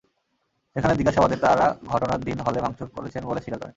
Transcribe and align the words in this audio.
সেখানে 0.75 0.93
জিজ্ঞাসাবাদে 0.95 1.37
তাঁরা 1.37 1.65
ঘটনার 1.91 2.19
দিন 2.21 2.37
হলে 2.39 2.59
ভাঙচুর 2.59 2.87
করেছেন 2.95 3.23
বলে 3.25 3.41
স্বীকার 3.41 3.59
করেন। 3.59 3.69